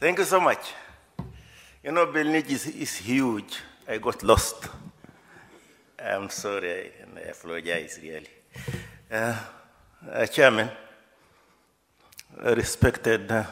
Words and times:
Thank 0.00 0.18
you 0.18 0.24
so 0.24 0.40
much. 0.40 0.72
You 1.84 1.92
know, 1.92 2.06
Belnich 2.06 2.48
is, 2.48 2.66
is 2.68 2.96
huge. 2.96 3.58
I 3.86 3.98
got 3.98 4.22
lost. 4.22 4.66
I'm 6.02 6.30
sorry, 6.30 6.92
and 7.02 7.18
I 7.18 7.28
apologize, 7.28 8.00
really. 8.02 8.26
Uh, 9.12 9.36
uh, 10.10 10.24
Chairman, 10.24 10.70
respected 12.38 13.30
uh, 13.30 13.44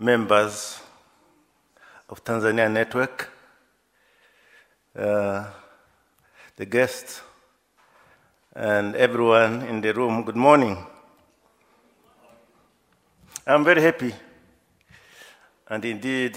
members 0.00 0.80
of 2.08 2.24
Tanzania 2.24 2.68
Network, 2.68 3.30
uh, 4.96 5.46
the 6.56 6.66
guests, 6.66 7.22
and 8.56 8.96
everyone 8.96 9.62
in 9.62 9.80
the 9.80 9.94
room, 9.94 10.24
good 10.24 10.34
morning. 10.34 10.76
I'm 13.46 13.62
very 13.62 13.80
happy 13.80 14.12
and 15.70 15.84
indeed 15.84 16.36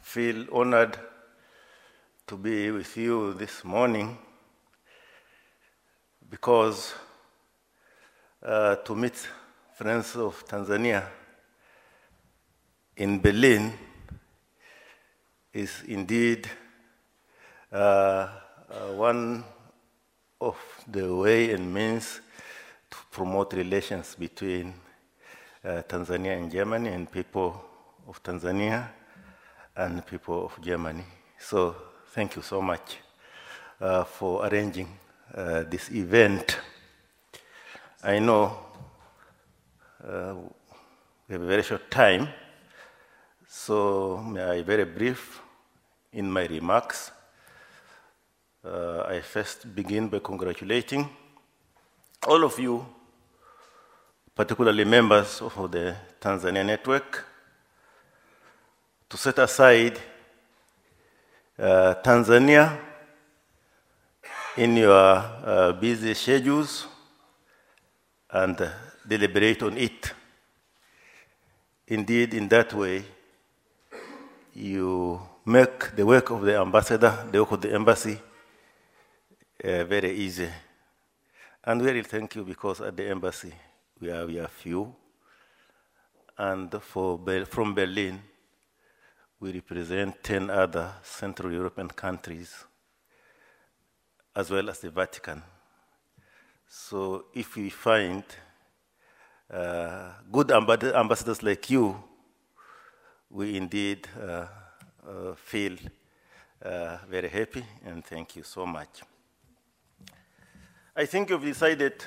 feel 0.00 0.46
honored 0.52 0.98
to 2.26 2.36
be 2.36 2.72
with 2.72 2.96
you 2.96 3.32
this 3.34 3.62
morning 3.64 4.18
because 6.28 6.92
uh, 8.42 8.74
to 8.74 8.96
meet 8.96 9.14
friends 9.76 10.16
of 10.16 10.44
Tanzania 10.48 11.04
in 12.96 13.20
Berlin 13.20 13.72
is 15.52 15.84
indeed 15.86 16.48
uh, 17.72 17.76
uh, 17.76 18.28
one 18.96 19.44
of 20.40 20.56
the 20.88 21.14
way 21.14 21.52
and 21.52 21.72
means 21.72 22.20
to 22.90 22.96
promote 23.12 23.52
relations 23.52 24.16
between 24.16 24.74
uh, 25.64 25.82
Tanzania 25.86 26.36
and 26.36 26.50
Germany 26.50 26.88
and 26.88 27.08
people 27.10 27.64
of 28.06 28.22
Tanzania 28.22 28.88
and 29.76 30.04
people 30.06 30.44
of 30.46 30.60
Germany. 30.60 31.04
So 31.38 31.74
thank 32.12 32.36
you 32.36 32.42
so 32.42 32.60
much 32.60 32.98
uh, 33.80 34.04
for 34.04 34.46
arranging 34.46 34.88
uh, 35.34 35.64
this 35.64 35.90
event. 35.90 36.58
I 38.02 38.18
know 38.18 38.58
uh, 40.06 40.34
we 41.28 41.32
have 41.32 41.42
a 41.42 41.46
very 41.46 41.62
short 41.62 41.90
time, 41.90 42.28
so 43.48 44.18
may 44.18 44.42
I 44.42 44.62
very 44.62 44.84
brief 44.84 45.40
in 46.12 46.30
my 46.30 46.46
remarks. 46.46 47.10
Uh, 48.64 49.04
I 49.08 49.20
first 49.20 49.74
begin 49.74 50.08
by 50.08 50.20
congratulating 50.20 51.08
all 52.26 52.44
of 52.44 52.58
you, 52.58 52.86
particularly 54.34 54.84
members 54.84 55.42
of 55.42 55.70
the 55.70 55.96
Tanzania 56.20 56.64
Network, 56.64 57.26
to 59.14 59.18
set 59.18 59.38
aside 59.38 59.96
uh, 61.56 61.94
Tanzania 62.02 62.76
in 64.56 64.76
your 64.76 64.90
uh, 64.92 65.72
busy 65.80 66.12
schedules 66.14 66.88
and 68.28 68.72
deliberate 69.06 69.62
on 69.62 69.78
it. 69.78 70.12
Indeed, 71.86 72.34
in 72.34 72.48
that 72.48 72.74
way, 72.74 73.04
you 74.52 75.20
make 75.46 75.94
the 75.94 76.04
work 76.04 76.30
of 76.30 76.42
the 76.42 76.58
ambassador, 76.58 77.28
the 77.30 77.38
work 77.38 77.52
of 77.52 77.60
the 77.60 77.72
embassy, 77.72 78.18
uh, 79.62 79.84
very 79.84 80.10
easy. 80.10 80.48
And 81.62 81.80
we 81.80 81.86
really 81.86 82.02
thank 82.02 82.34
you 82.34 82.42
because 82.42 82.80
at 82.80 82.96
the 82.96 83.08
embassy 83.08 83.54
we 84.00 84.10
are, 84.10 84.26
we 84.26 84.40
are 84.40 84.48
few. 84.48 84.92
And 86.36 86.82
for, 86.82 87.20
from 87.46 87.76
Berlin, 87.76 88.20
we 89.44 89.52
represent 89.52 90.22
10 90.22 90.48
other 90.48 90.90
Central 91.02 91.52
European 91.52 91.88
countries, 91.88 92.64
as 94.34 94.50
well 94.50 94.70
as 94.70 94.78
the 94.78 94.88
Vatican. 94.88 95.42
So 96.66 97.26
if 97.34 97.54
we 97.54 97.68
find 97.68 98.24
uh, 99.52 100.12
good 100.32 100.50
ambassadors 100.50 101.42
like 101.42 101.68
you, 101.68 101.94
we 103.28 103.58
indeed 103.58 104.08
uh, 104.18 104.46
uh, 105.06 105.34
feel 105.34 105.76
uh, 106.62 106.96
very 107.06 107.28
happy 107.28 107.66
and 107.84 108.02
thank 108.02 108.36
you 108.36 108.44
so 108.44 108.64
much. 108.64 109.02
I 110.96 111.04
think 111.04 111.28
you've 111.28 111.44
decided 111.44 112.02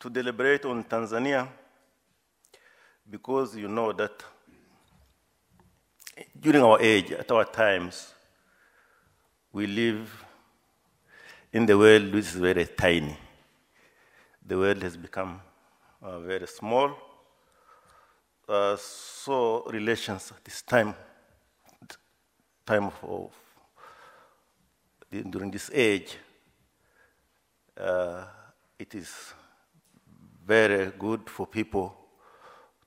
to 0.00 0.08
deliberate 0.08 0.64
on 0.64 0.82
Tanzania 0.84 1.46
because 3.10 3.54
you 3.54 3.68
know 3.68 3.92
that 3.92 4.24
during 6.38 6.62
our 6.62 6.80
age, 6.80 7.12
at 7.12 7.30
our 7.30 7.44
times, 7.44 8.14
we 9.52 9.66
live 9.66 10.24
in 11.52 11.66
the 11.66 11.76
world 11.76 12.12
which 12.12 12.26
is 12.26 12.34
very 12.34 12.66
tiny. 12.66 13.16
The 14.46 14.56
world 14.56 14.82
has 14.82 14.96
become 14.96 15.40
uh, 16.02 16.20
very 16.20 16.46
small. 16.46 16.96
Uh, 18.48 18.76
so 18.76 19.64
relations 19.70 20.32
at 20.36 20.44
this 20.44 20.62
time, 20.62 20.94
time 22.64 22.92
of, 23.02 23.32
during 25.10 25.50
this 25.50 25.70
age, 25.72 26.16
uh, 27.76 28.24
it 28.78 28.94
is 28.94 29.34
very 30.46 30.92
good 30.98 31.28
for 31.28 31.46
people 31.46 31.94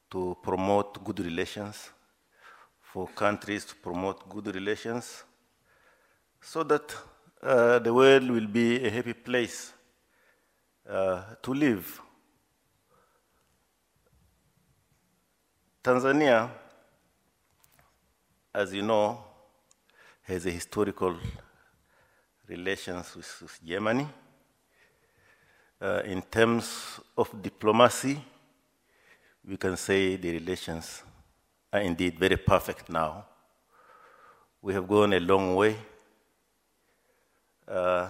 to 0.09 0.37
promote 0.41 1.03
good 1.03 1.19
relations, 1.19 1.89
for 2.91 3.07
countries 3.07 3.65
to 3.65 3.75
promote 3.75 4.27
good 4.27 4.53
relations, 4.55 5.23
so 6.41 6.63
that 6.63 6.95
uh, 7.43 7.79
the 7.79 7.93
world 7.93 8.29
will 8.29 8.47
be 8.47 8.83
a 8.85 8.89
happy 8.89 9.13
place 9.13 9.73
uh, 10.89 11.21
to 11.41 11.53
live. 11.53 12.01
Tanzania, 15.83 16.49
as 18.53 18.73
you 18.73 18.81
know, 18.81 19.23
has 20.23 20.45
a 20.45 20.51
historical 20.51 21.15
relations 22.47 23.15
with, 23.15 23.41
with 23.41 23.59
Germany. 23.63 24.07
Uh, 25.81 26.01
in 26.05 26.21
terms 26.23 26.99
of 27.15 27.29
diplomacy, 27.41 28.19
we 29.47 29.55
can 29.57 29.77
say 29.77 30.17
the 30.17 30.31
relations 30.31 31.03
are 31.71 31.81
indeed 31.81 32.17
very 32.17 32.37
perfect 32.37 32.89
now. 32.89 33.25
We 34.61 34.73
have 34.73 34.87
gone 34.87 35.13
a 35.13 35.19
long 35.19 35.55
way. 35.55 35.75
Uh, 37.67 38.09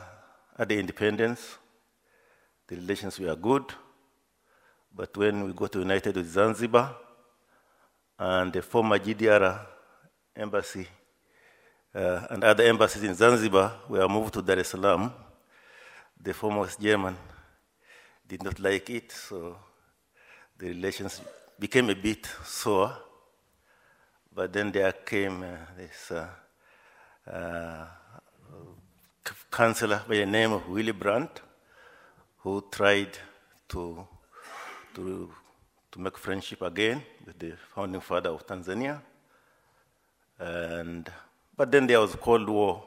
at 0.58 0.70
the 0.70 0.80
independence, 0.80 1.58
the 2.68 2.76
relations 2.76 3.20
were 3.20 3.36
good, 3.36 3.64
but 4.96 5.16
when 5.18 5.46
we 5.46 5.54
got 5.54 5.76
united 5.76 6.16
with 6.16 6.28
Zanzibar 6.28 6.96
and 8.18 8.54
the 8.54 8.62
former 8.62 9.00
GDR 9.00 9.66
embassy 10.36 10.88
uh, 11.94 12.28
and 12.30 12.44
other 12.44 12.64
embassies 12.66 13.04
in 13.04 13.16
Zanzibar 13.16 13.74
were 13.90 14.08
moved 14.08 14.34
to 14.34 14.42
Dar 14.42 14.60
es 14.60 14.70
Salaam, 14.70 15.12
the 16.22 16.34
former 16.34 16.68
German 16.80 17.16
did 18.28 18.44
not 18.44 18.60
like 18.60 18.90
it, 18.90 19.12
so 19.12 19.58
the 20.58 20.68
relations 20.68 21.22
became 21.60 21.90
a 21.90 21.96
bit 21.96 22.28
sour. 22.44 23.09
But 24.40 24.54
then 24.54 24.72
there 24.72 24.94
came 24.94 25.44
uh, 25.44 25.58
this 25.76 26.12
uh, 26.12 26.30
uh, 27.30 27.86
counselor 29.52 30.02
by 30.08 30.16
the 30.16 30.26
name 30.26 30.54
of 30.54 30.66
Willy 30.70 30.94
Brandt, 30.94 31.42
who 32.38 32.64
tried 32.72 33.18
to, 33.68 34.08
to, 34.96 35.30
to 35.92 36.00
make 36.00 36.18
friendship 36.18 36.62
again 36.62 37.04
with 37.26 37.38
the 37.38 37.56
founding 37.76 38.00
father 38.00 38.30
of 38.30 38.48
Tanzania. 38.48 39.02
And, 40.40 41.12
but 41.58 41.70
then 41.70 41.86
there 41.86 42.00
was 42.00 42.16
Cold 42.16 42.48
War, 42.48 42.86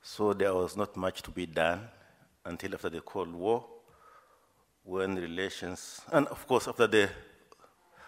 so 0.00 0.32
there 0.32 0.54
was 0.54 0.76
not 0.76 0.96
much 0.96 1.22
to 1.22 1.32
be 1.32 1.46
done 1.46 1.88
until 2.44 2.74
after 2.74 2.88
the 2.88 3.00
Cold 3.00 3.34
War, 3.34 3.64
when 4.84 5.16
relations, 5.16 6.02
and 6.12 6.28
of 6.28 6.46
course 6.46 6.68
after 6.68 6.86
the 6.86 7.10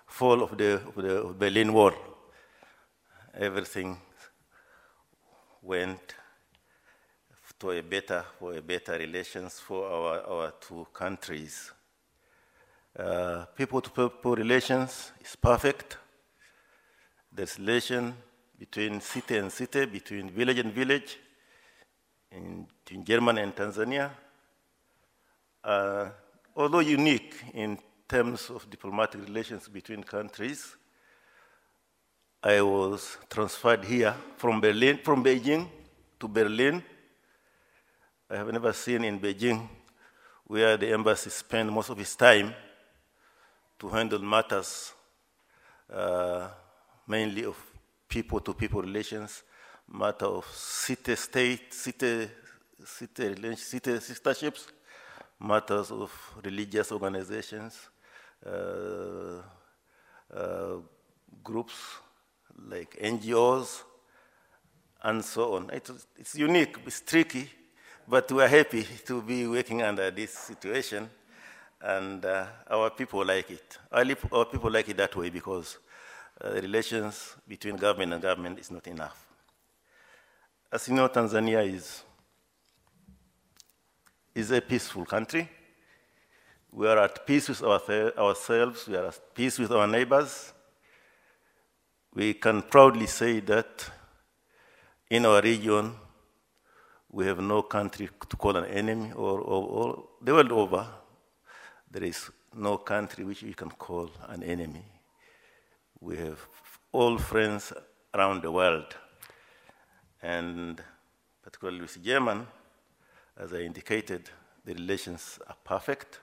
fall 0.07 0.45
of 0.45 0.57
the, 0.57 0.75
of 0.87 0.95
the 0.95 1.35
Berlin 1.37 1.73
Wall, 1.73 1.93
everything 3.35 3.97
went 5.63 6.15
to 7.59 7.71
a 7.73 7.83
better, 7.83 8.25
for 8.39 8.55
a 8.55 8.63
better 8.63 8.93
relations 8.93 9.61
for 9.61 9.87
our, 9.87 10.21
our 10.23 10.53
two 10.61 10.87
countries. 10.93 11.71
Uh, 12.99 13.45
people 13.55 13.81
to 13.81 13.91
people 13.91 14.35
relations 14.35 15.13
is 15.21 15.37
perfect. 15.37 15.99
The 17.33 17.51
relation 17.59 18.15
between 18.59 19.01
city 19.01 19.37
and 19.37 19.53
city, 19.53 19.87
between 19.87 20.31
village 20.31 20.59
and 20.59 20.73
village, 20.73 21.19
in, 22.33 22.67
in 22.91 23.05
Germany 23.05 23.43
and 23.43 23.55
Tanzania, 23.55 24.11
uh, 25.65 26.09
although 26.57 26.81
unique 26.81 27.35
in 27.55 27.79
terms 28.09 28.51
of 28.51 28.69
diplomatic 28.71 29.21
relations 29.27 29.69
between 29.69 30.03
countries, 30.03 30.77
I 32.43 32.63
was 32.63 33.19
transferred 33.29 33.85
here 33.85 34.15
from 34.39 34.63
Berlin, 34.63 34.99
from 35.05 35.23
Beijing 35.23 35.69
to 36.19 36.27
Berlin. 36.27 36.83
I 38.31 38.37
have 38.37 38.51
never 38.51 38.73
seen 38.73 39.05
in 39.05 39.21
Beijing 39.21 39.69
where 40.47 40.79
the 40.79 40.91
embassy 40.91 41.29
spend 41.29 41.71
most 41.71 41.91
of 41.91 42.01
its 42.01 42.17
time 42.17 42.55
to 43.79 43.89
handle 43.91 44.21
matters 44.21 44.95
uh, 45.93 46.49
mainly 47.07 47.45
of 47.45 47.57
people-to-people 48.09 48.81
relations, 48.81 49.43
matter 49.87 50.25
of 50.25 50.47
city-state, 50.47 51.75
city, 51.75 52.27
city, 52.87 53.57
city 53.57 54.01
sisterships, 54.01 54.67
matters 55.39 55.91
of 55.91 56.11
religious 56.43 56.91
organizations, 56.91 57.91
uh, 58.47 59.43
uh, 60.35 60.77
groups 61.45 61.75
like 62.69 62.99
NGOs, 63.01 63.83
and 65.03 65.25
so 65.25 65.55
on. 65.55 65.71
It's, 65.73 65.91
it's 66.19 66.35
unique, 66.35 66.77
it's 66.87 67.01
tricky, 67.01 67.51
but 68.07 68.31
we 68.33 68.43
are 68.43 68.49
happy 68.49 68.87
to 69.07 69.23
be 69.23 69.47
working 69.47 69.83
under 69.83 70.11
this 70.11 70.33
situation, 70.33 71.09
and 71.81 72.25
uh, 72.25 72.47
our 72.71 72.91
people 72.91 73.25
like 73.25 73.51
it. 73.51 73.79
Our, 73.91 74.05
people 74.45 74.71
like 74.71 74.89
it 74.89 74.97
that 74.99 75.15
way 75.17 75.31
because 75.31 75.79
uh, 76.43 76.53
relations 76.53 77.37
between 77.49 77.77
government 77.77 78.13
and 78.13 78.23
government 78.23 78.59
is 78.59 78.71
not 78.71 78.87
enough. 78.87 79.27
As 80.73 80.89
you 80.89 80.95
know, 80.95 81.09
Tanzania 81.09 81.67
is, 81.67 82.03
is 84.35 84.51
a 84.51 84.61
peaceful 84.61 85.05
country. 85.05 85.49
We 86.73 86.87
are 86.87 86.99
at 86.99 87.27
peace 87.27 87.49
with 87.49 87.63
our, 87.65 87.81
ourselves, 88.17 88.87
we 88.87 88.97
are 88.97 89.07
at 89.07 89.35
peace 89.35 89.59
with 89.59 89.73
our 89.73 89.87
neighbors. 89.87 90.53
We 92.15 92.35
can 92.35 92.63
proudly 92.63 93.07
say 93.07 93.41
that 93.41 93.89
in 95.09 95.27
our 95.27 95.41
region, 95.41 95.95
we 97.09 97.27
have 97.27 97.41
no 97.41 97.63
country 97.63 98.09
to 98.29 98.37
call 98.37 98.57
an 98.57 98.65
enemy, 98.67 99.13
or, 99.13 99.41
or, 99.41 99.63
or 99.65 100.05
the 100.21 100.33
world 100.33 100.53
over, 100.53 100.87
there 101.91 102.05
is 102.05 102.31
no 102.55 102.79
country 102.79 103.25
which 103.25 103.43
we 103.43 103.55
can 103.55 103.71
call 103.71 104.11
an 104.29 104.43
enemy. 104.43 104.85
We 106.01 106.17
have 106.17 106.39
all 106.93 107.19
friends 107.19 107.73
around 108.15 108.43
the 108.43 108.51
world. 108.51 108.95
And 110.23 110.83
particularly 111.43 111.81
with 111.81 112.03
German, 112.03 112.47
as 113.37 113.53
I 113.53 113.61
indicated, 113.61 114.31
the 114.65 114.75
relations 114.75 115.39
are 115.47 115.57
perfect. 115.65 116.21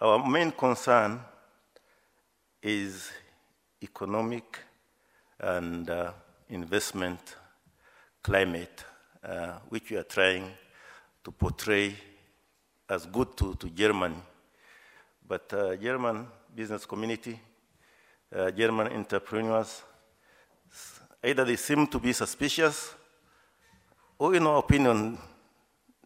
Our 0.00 0.26
main 0.26 0.52
concern 0.52 1.20
is 2.62 3.10
economic 3.82 4.58
and 5.40 5.90
uh, 5.90 6.12
investment 6.48 7.36
climate, 8.22 8.84
uh, 9.24 9.58
which 9.68 9.90
we 9.90 9.96
are 9.96 10.04
trying 10.04 10.50
to 11.24 11.32
portray 11.32 11.94
as 12.88 13.06
good 13.06 13.36
to, 13.36 13.54
to 13.54 13.68
Germany. 13.70 14.16
But 15.26 15.52
uh, 15.52 15.76
German 15.76 16.26
business 16.54 16.86
community, 16.86 17.40
uh, 18.34 18.50
German 18.50 18.88
entrepreneurs, 18.88 19.82
either 21.24 21.44
they 21.44 21.56
seem 21.56 21.86
to 21.86 21.98
be 21.98 22.12
suspicious, 22.12 22.94
or 24.18 24.34
in 24.34 24.46
our 24.46 24.58
opinion, 24.58 25.18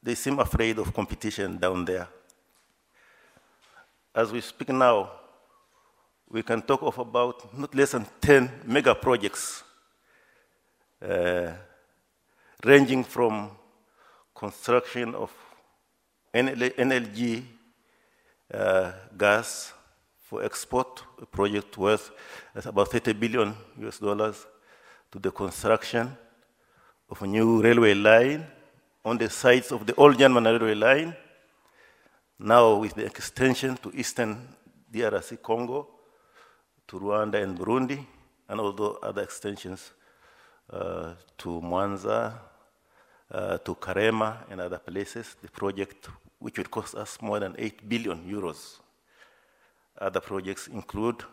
they 0.03 0.15
seem 0.15 0.39
afraid 0.39 0.79
of 0.79 0.95
competition 0.95 1.59
down 1.59 1.85
there. 1.85 2.09
As 4.15 4.33
we 4.33 4.41
speak 4.41 4.69
now, 4.71 5.11
we 6.31 6.43
can 6.43 6.63
talk 6.63 6.83
of 6.83 6.99
about 6.99 7.57
not 7.57 7.75
less 7.75 7.93
than 7.93 8.07
10 8.21 8.63
mega 8.67 8.95
projects 8.95 9.63
uh, 11.03 11.53
ranging 12.65 13.05
from 13.05 13.51
construction 14.35 15.15
of 15.15 15.33
NLG 16.35 17.43
uh, 18.53 18.93
gas 19.17 19.73
for 20.19 20.43
export, 20.43 21.03
a 21.23 21.27
project 21.27 21.79
worth 21.79 22.11
about 22.55 22.91
30 22.91 23.13
billion 23.13 23.55
US 23.83 23.99
dollars, 23.99 24.47
to 25.13 25.19
the 25.19 25.31
construction 25.31 26.17
of 27.09 27.23
a 27.23 27.27
new 27.27 27.63
railway 27.63 27.95
line 27.95 28.45
on 29.05 29.17
the 29.17 29.31
sites 29.31 29.71
of 29.71 29.87
the 29.87 29.95
old 29.95 30.19
German 30.19 30.45
railway 30.45 30.75
line, 30.75 31.15
now 32.39 32.75
with 32.75 32.95
the 32.95 33.05
extension 33.07 33.77
to 33.77 33.93
eastern 33.95 34.49
DRC 34.93 35.41
Congo, 35.41 35.96
to 36.89 36.99
Rwanda 36.99 37.43
and 37.43 37.59
Burundi, 37.59 38.05
and 38.49 38.61
although 38.61 38.99
other 39.03 39.23
extensions 39.23 39.93
uh, 40.71 41.15
to 41.39 41.61
Mwanza, 41.61 42.35
uh, 43.31 43.59
to 43.59 43.75
Karema 43.75 44.45
and 44.51 44.61
other 44.61 44.79
places, 44.79 45.37
the 45.43 45.49
project 45.49 46.09
which 46.39 46.59
would 46.59 46.71
cost 46.71 46.95
us 46.95 47.19
more 47.21 47.41
than 47.41 47.55
8 47.59 47.89
billion 47.89 48.19
euros. 48.25 48.79
Other 49.99 50.21
projects 50.21 50.69
include 50.69 51.25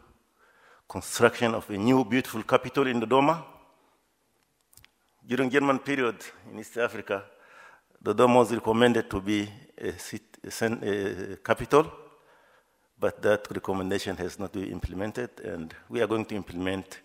construction 0.87 1.53
of 1.53 1.69
a 1.69 1.77
new 1.77 2.03
beautiful 2.05 2.43
capital 2.43 2.87
in 2.87 2.99
Dodoma. 3.01 3.43
During 5.25 5.49
German 5.49 5.79
period 5.79 6.17
in 6.51 6.59
East 6.59 6.77
Africa, 6.77 7.23
Dodoma 8.03 8.35
was 8.37 8.51
recommended 8.53 9.09
to 9.09 9.21
be 9.21 9.49
a, 9.77 9.93
a, 10.43 11.33
a 11.33 11.37
capital, 11.37 11.91
but 13.03 13.21
that 13.21 13.45
recommendation 13.51 14.15
has 14.15 14.39
not 14.39 14.53
been 14.53 14.71
implemented, 14.71 15.29
and 15.43 15.73
we 15.89 16.01
are 16.01 16.07
going 16.07 16.23
to 16.23 16.35
implement 16.35 17.01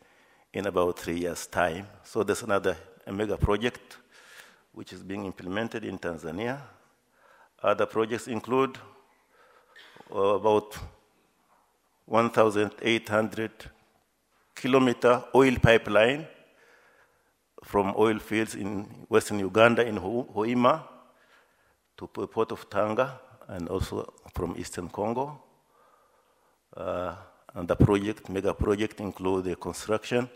in 0.53 0.65
about 0.69 0.97
three 0.97 1.19
years' 1.19 1.49
time. 1.49 1.89
So 2.05 2.23
there's 2.23 2.45
another 2.45 2.77
mega 3.11 3.37
project 3.37 3.97
which 4.73 4.93
is 4.93 5.03
being 5.03 5.27
implemented 5.27 5.85
in 5.85 5.99
Tanzania. 5.99 6.61
Other 7.61 7.85
projects 7.87 8.29
include 8.29 8.79
uh, 10.15 10.39
about 10.39 10.79
1,800 12.07 13.51
kilometer 14.55 15.25
oil 15.35 15.57
pipeline 15.61 16.29
from 17.65 17.93
oil 17.99 18.21
fields 18.21 18.55
in 18.55 18.85
western 19.09 19.41
Uganda 19.41 19.85
in 19.85 19.99
Hoima 19.99 20.85
to 21.97 22.07
port 22.07 22.53
of 22.53 22.71
Tanga 22.71 23.19
and 23.49 23.69
also 23.69 24.15
from 24.33 24.55
eastern 24.57 24.89
Congo. 24.89 25.48
Uh, 26.77 27.15
and 27.55 27.67
the 27.67 27.77
project, 27.77 28.29
mega 28.29 28.55
project, 28.55 29.01
include 29.01 29.45
the 29.45 29.57
construction 29.57 30.29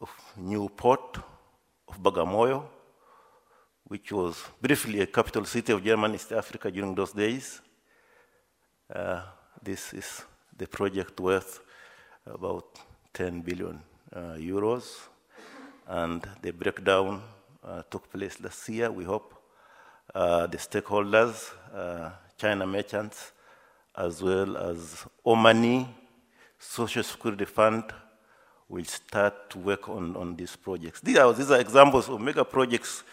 of 0.00 0.10
new 0.36 0.68
port 0.68 1.18
of 1.88 2.02
Bagamoyo, 2.02 2.64
which 3.84 4.12
was 4.12 4.42
briefly 4.60 5.00
a 5.00 5.06
capital 5.06 5.44
city 5.44 5.72
of 5.72 5.84
German 5.84 6.14
East 6.14 6.32
Africa 6.32 6.70
during 6.70 6.94
those 6.94 7.12
days. 7.12 7.60
Uh, 8.92 9.22
this 9.62 9.92
is 9.94 10.22
the 10.56 10.66
project 10.66 11.20
worth 11.20 11.60
about 12.26 12.78
10 13.12 13.40
billion 13.42 13.80
uh, 14.12 14.36
euros, 14.38 15.08
and 15.86 16.26
the 16.42 16.50
breakdown 16.50 17.22
uh, 17.64 17.82
took 17.90 18.10
place 18.10 18.40
last 18.40 18.68
year. 18.68 18.90
We 18.90 19.04
hope 19.04 19.34
uh, 20.14 20.46
the 20.46 20.58
stakeholders, 20.58 21.52
uh, 21.74 22.10
China 22.36 22.66
merchants, 22.66 23.32
as 23.96 24.22
well 24.22 24.56
as 24.56 25.06
Omani 25.24 25.86
Social 26.58 27.02
Security 27.02 27.44
Fund 27.44 27.84
will 28.68 28.84
start 28.84 29.48
to 29.50 29.58
work 29.58 29.88
on, 29.88 30.16
on 30.16 30.36
these 30.36 30.56
projects. 30.56 31.00
These 31.00 31.18
are, 31.18 31.32
these 31.32 31.50
are 31.50 31.60
examples 31.60 32.08
of 32.08 32.20
mega 32.20 32.44
projects 32.44 33.04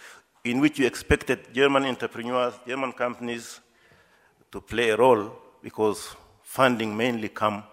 in 0.43 0.59
which 0.59 0.79
you 0.79 0.85
expected 0.85 1.53
German 1.53 1.85
entrepreneurs, 1.85 2.55
German 2.67 2.91
companies 2.91 3.61
to 4.51 4.59
play 4.59 4.89
a 4.89 4.97
role 4.97 5.31
because 5.61 6.15
funding 6.41 6.95
mainly 6.95 7.29
come, 7.29 7.63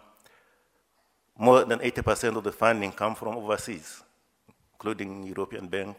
more 1.38 1.64
than 1.64 1.80
80% 1.80 2.36
of 2.36 2.44
the 2.44 2.52
funding 2.52 2.92
come 2.92 3.14
from 3.14 3.36
overseas, 3.36 4.02
including 4.74 5.24
European 5.24 5.66
Bank, 5.66 5.96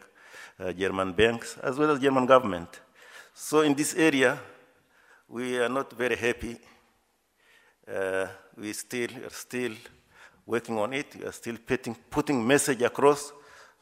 uh, 0.58 0.72
German 0.72 1.12
banks, 1.12 1.58
as 1.62 1.76
well 1.78 1.90
as 1.90 1.98
German 2.00 2.26
government. 2.26 2.80
So 3.34 3.60
in 3.60 3.74
this 3.74 3.94
area, 3.94 4.38
we 5.28 5.58
are 5.58 5.68
not 5.68 5.92
very 5.92 6.16
happy. 6.16 6.58
Uh, 7.86 8.28
we 8.56 8.72
still 8.72 9.10
are 9.24 9.30
still 9.30 9.72
working 10.46 10.78
on 10.78 10.92
it. 10.92 11.16
We 11.16 11.24
are 11.24 11.32
still 11.32 11.56
putting, 11.66 11.96
putting 12.08 12.46
message 12.46 12.80
across 12.82 13.32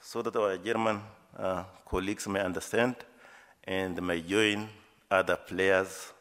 so 0.00 0.22
that 0.22 0.34
our 0.36 0.56
German 0.56 1.02
uh, 1.36 1.64
colleagues 1.84 2.26
may 2.26 2.40
understand 2.40 2.96
and 3.62 4.00
may 4.00 4.22
join 4.22 4.68
other 5.10 5.36
players 5.36 6.12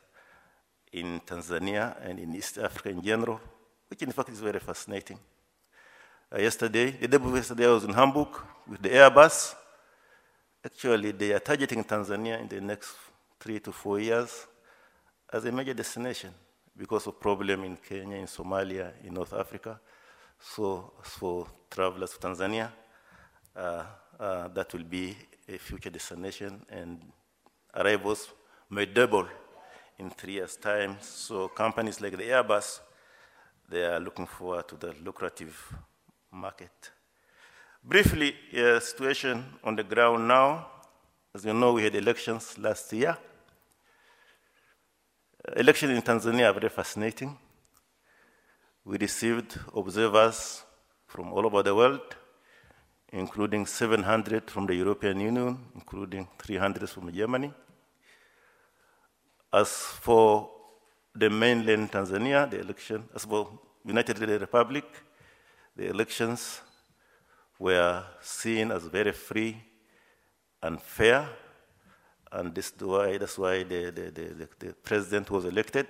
in 0.92 1.22
Tanzania 1.22 1.96
and 2.04 2.20
in 2.20 2.36
East 2.36 2.58
Africa 2.58 2.90
in 2.90 3.02
general, 3.02 3.40
which 3.88 4.02
in 4.02 4.12
fact 4.12 4.30
is 4.30 4.42
very 4.42 4.60
fascinating. 4.60 5.18
Uh, 6.32 6.40
yesterday, 6.40 6.92
the 6.92 7.08
day 7.08 7.18
before 7.18 7.38
yesterday, 7.38 7.66
I 7.66 7.70
was 7.72 7.86
in 7.86 7.94
Hamburg 7.94 8.28
with 8.68 8.82
the 8.82 8.90
Airbus. 8.90 9.56
Actually, 10.66 11.12
they 11.12 11.32
are 11.32 11.40
targeting 11.40 11.84
Tanzania 11.86 12.42
in 12.42 12.48
the 12.50 12.60
next 12.60 12.94
three 13.40 13.62
to 13.62 13.72
four 13.72 14.00
years 14.02 14.48
as 15.32 15.46
a 15.46 15.52
major 15.52 15.74
destination 15.74 16.34
because 16.80 17.08
of 17.08 17.20
problem 17.20 17.66
in 17.66 17.76
Kenya, 17.76 18.16
in 18.16 18.26
Somalia, 18.26 18.94
in 19.04 19.14
North 19.14 19.34
Africa. 19.34 19.78
So 20.40 20.94
for 21.04 21.46
travelers 21.70 22.12
to 22.12 22.20
Tanzania, 22.20 22.72
uh, 23.54 23.84
uh, 24.18 24.48
that 24.48 24.74
will 24.74 24.86
be 24.86 25.14
a 25.48 25.58
future 25.58 25.90
destination 25.90 26.66
and 26.70 27.02
arrivals 27.76 28.30
may 28.70 28.86
double 28.86 29.28
in 29.98 30.10
three 30.10 30.34
years' 30.34 30.56
time. 30.56 30.96
So 31.02 31.50
companies 31.50 32.00
like 32.00 32.16
the 32.16 32.24
Airbus, 32.24 32.80
they 33.68 33.84
are 33.84 34.00
looking 34.00 34.26
forward 34.28 34.70
to 34.70 34.78
the 34.78 34.96
lucrative 35.04 35.76
market. 36.32 36.92
Briefly, 37.84 38.34
uh, 38.58 38.80
situation 38.80 39.44
on 39.66 39.76
the 39.76 39.84
ground 39.84 40.28
now. 40.28 40.68
As 41.36 41.44
you 41.44 41.54
know, 41.54 41.74
we 41.74 41.84
had 41.84 41.96
elections 41.96 42.58
last 42.58 42.92
year. 42.94 43.18
Elections 45.56 45.96
in 45.96 46.02
Tanzania 46.02 46.50
are 46.50 46.54
very 46.54 46.70
fascinating. 46.70 47.36
We 48.86 48.98
received 48.98 49.58
observers 49.76 50.64
from 51.08 51.34
all 51.34 51.46
over 51.46 51.64
the 51.64 51.74
world, 51.74 52.16
including 53.12 53.66
700 53.66 54.52
from 54.52 54.68
the 54.68 54.76
European 54.76 55.20
Union, 55.20 55.58
including 55.74 56.28
300 56.38 56.90
from 56.90 57.12
Germany. 57.12 57.52
As 59.52 59.70
for 59.70 60.52
the 61.16 61.30
mainland 61.30 61.92
Tanzania, 61.92 62.48
the 62.50 62.60
election, 62.60 63.10
as 63.16 63.26
for 63.26 63.60
United 63.84 64.20
Republic, 64.20 64.86
the 65.76 65.88
elections 65.88 66.62
were 67.58 68.04
seen 68.22 68.72
as 68.72 68.84
very 68.84 69.14
free 69.14 69.58
and 70.62 70.80
fair, 70.80 71.28
and 72.32 72.54
this 72.54 72.74
why, 72.80 73.18
that's 73.18 73.38
why 73.38 73.64
the, 73.64 73.92
the, 73.92 74.12
the, 74.12 74.48
the, 74.60 74.74
president 74.84 75.30
was 75.32 75.46
elected, 75.46 75.88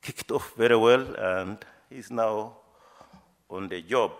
kicked 0.00 0.30
off 0.30 0.54
very 0.56 0.76
well, 0.76 1.14
and 1.16 1.58
is 1.90 2.10
now 2.10 2.56
on 3.50 3.68
the 3.68 3.82
job. 3.82 4.12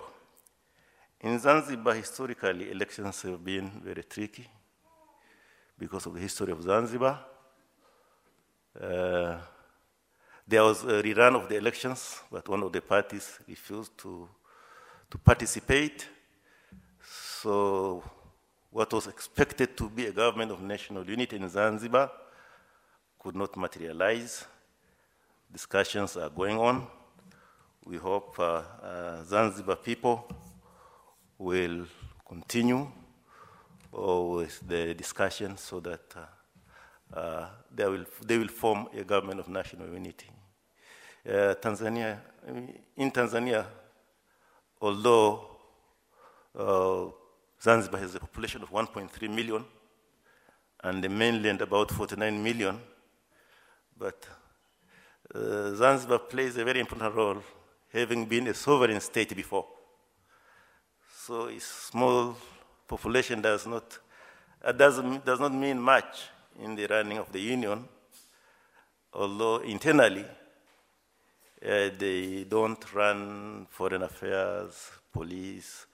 In 1.21 1.39
Zanzibar, 1.39 1.95
historically, 1.95 2.71
elections 2.71 3.23
have 3.23 3.45
been 3.45 3.71
very 3.85 4.03
tricky 4.03 4.47
because 5.79 6.07
of 6.07 6.15
the 6.15 6.21
history 6.21 6.53
of 6.53 6.63
Zanzibar. 6.63 7.21
Uh, 8.81 9.39
there 10.47 10.63
was 10.63 10.85
a 10.85 11.03
rerun 11.03 11.35
of 11.35 11.49
the 11.49 11.57
elections, 11.57 12.21
but 12.31 12.49
one 12.49 12.63
of 12.63 12.73
the 12.73 12.81
parties 12.81 13.39
refused 13.49 13.97
to, 13.99 14.29
to 15.11 15.19
participate. 15.19 16.07
So 17.41 18.03
what 18.77 18.93
was 18.93 19.07
expected 19.07 19.75
to 19.75 19.89
be 19.89 20.05
a 20.05 20.13
government 20.13 20.53
of 20.53 20.61
national 20.61 21.03
unity 21.09 21.35
in 21.37 21.49
Zanzibar 21.49 22.11
could 23.19 23.35
not 23.35 23.57
materialize. 23.57 24.45
Discussions 25.51 26.15
are 26.19 26.29
going 26.29 26.59
on. 26.59 26.87
We 27.87 27.97
hope 27.97 28.39
uh, 28.39 28.43
uh, 28.43 29.25
Zanzibar 29.25 29.77
people 29.77 30.29
will 31.39 31.87
continue 32.29 32.87
uh, 33.97 34.21
with 34.21 34.61
the 34.69 34.93
discussion 34.93 35.57
so 35.57 35.81
that 35.81 36.15
uh, 36.15 37.19
uh, 37.19 37.49
they, 37.75 37.87
will, 37.87 38.05
they 38.27 38.37
will 38.37 38.49
form 38.49 38.89
a 38.95 39.05
government 39.05 39.41
of 39.41 39.49
national 39.49 39.89
unity. 39.89 40.29
Uh, 41.27 41.55
Tanzania, 41.55 42.19
in 42.95 43.11
Tanzania, 43.11 43.65
although 44.83 45.57
Zanzibar 47.63 48.01
has 48.01 48.15
a 48.15 48.21
population 48.21 48.63
of 48.63 48.71
1.3 48.71 49.35
million, 49.35 49.65
and 50.83 51.03
the 51.03 51.09
mainland 51.09 51.63
about 51.63 51.91
49 51.91 52.43
million, 52.43 52.79
but 53.99 54.27
Zanzibar 55.35 56.21
plays 56.21 56.57
a 56.57 56.65
very 56.65 56.81
important 56.81 57.15
role 57.15 57.43
having 57.93 58.27
been 58.27 58.47
a 58.49 58.55
sovereign 58.55 59.01
state 59.01 59.35
before. 59.35 59.67
So 61.25 61.47
its 61.47 61.65
small 61.65 62.37
population 62.87 63.41
does 63.41 63.67
not, 63.67 63.99
uh, 64.63 64.73
does, 64.73 65.01
does 65.25 65.41
not 65.41 65.53
mean 65.53 65.81
much 65.81 66.29
in 66.63 66.77
the 66.77 66.87
running 66.87 67.19
of 67.19 67.33
the 67.33 67.41
union, 67.41 67.89
although 69.13 69.59
internally 69.59 70.25
uh, 70.25 71.91
they 71.99 72.47
don't 72.49 72.95
run 72.95 73.67
foreign 73.71 74.03
affairs, 74.03 74.91
police, 75.13 75.86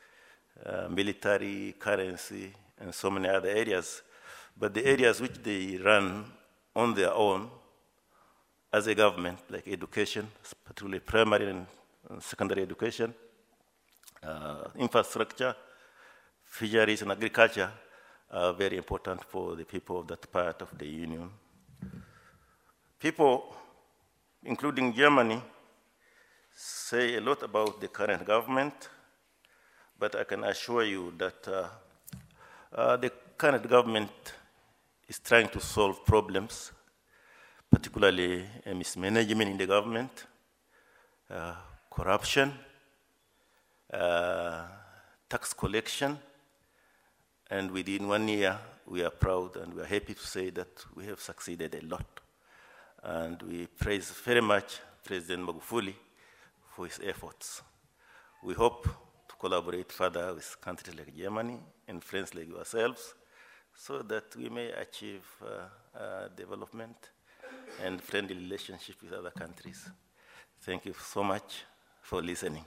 uh, 0.65 0.89
military, 0.89 1.75
currency, 1.79 2.53
and 2.79 2.95
so 2.95 3.11
many 3.11 3.29
other 3.29 3.49
areas. 3.49 4.03
But 4.57 4.75
the 4.75 4.85
areas 4.85 5.21
which 5.21 5.43
they 5.43 5.77
run 5.77 6.25
on 6.75 6.95
their 6.95 7.13
own 7.13 7.51
as 8.73 8.87
a 8.87 8.95
government, 8.95 9.39
like 9.51 9.69
education, 9.69 10.29
particularly 10.65 11.01
primary 11.01 11.51
and 11.51 11.67
secondary 12.21 12.63
education, 12.63 13.15
uh, 14.23 14.69
infrastructure, 14.77 15.55
fisheries, 16.45 17.03
and 17.03 17.13
agriculture 17.13 17.71
are 18.31 18.53
very 18.55 18.77
important 18.77 19.23
for 19.25 19.57
the 19.57 19.65
people 19.65 20.01
of 20.01 20.07
that 20.07 20.31
part 20.33 20.63
of 20.63 20.79
the 20.79 20.87
Union. 20.87 21.31
People, 22.99 23.55
including 24.45 24.95
Germany, 24.95 25.43
say 26.55 27.17
a 27.17 27.21
lot 27.21 27.43
about 27.43 27.81
the 27.81 27.89
current 27.89 28.25
government, 28.25 28.89
but 30.03 30.17
I 30.17 30.25
can 30.25 30.43
assure 30.43 30.83
you 30.83 31.15
that 31.17 31.47
uh, 31.47 31.69
uh, 32.75 32.97
the 32.97 33.13
current 33.39 33.69
government 33.69 34.11
is 35.07 35.21
trying 35.21 35.49
to 35.51 35.61
solve 35.61 36.05
problems, 36.05 36.73
particularly 37.71 38.45
mismanagement 38.75 39.51
in 39.53 39.57
the 39.59 39.67
government, 39.69 40.27
uh, 41.31 41.55
corruption, 41.89 42.53
uh, 43.93 44.65
tax 45.29 45.53
collection, 45.53 46.19
and 47.49 47.71
within 47.71 48.09
one 48.09 48.27
year, 48.27 48.59
we 48.89 49.05
are 49.05 49.11
proud 49.11 49.55
and 49.57 49.73
we 49.73 49.83
are 49.83 49.87
happy 49.87 50.15
to 50.15 50.27
say 50.27 50.51
that 50.51 50.85
we 50.97 51.07
have 51.07 51.21
succeeded 51.21 51.77
a 51.77 51.87
lot. 51.87 52.19
And 53.05 53.41
we 53.43 53.69
praise 53.69 54.11
very 54.11 54.43
much 54.43 54.81
President 55.05 55.47
Magufuli 55.47 55.95
for 56.75 56.87
his 56.87 56.99
efforts. 57.05 57.63
We 58.43 58.55
hope 58.55 58.89
collaborate 59.43 59.91
further 59.91 60.27
with 60.35 60.49
countries 60.61 60.95
like 60.97 61.13
Germany 61.17 61.59
and 61.89 62.03
friends 62.11 62.33
like 62.37 62.49
yourselves 62.49 63.15
so 63.75 64.03
that 64.13 64.37
we 64.37 64.49
may 64.49 64.69
achieve 64.85 65.25
uh, 65.43 65.99
uh, 65.99 66.29
development 66.43 66.97
and 67.85 68.01
friendly 68.01 68.37
relationship 68.37 68.97
with 69.03 69.13
other 69.13 69.33
countries. 69.33 69.81
Thank 70.61 70.87
you 70.87 70.95
so 71.15 71.25
much 71.25 71.65
for 72.03 72.23
listening. 72.23 72.65